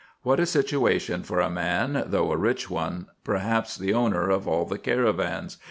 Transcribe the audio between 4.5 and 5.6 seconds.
the caravans